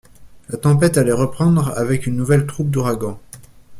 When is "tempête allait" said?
0.57-1.11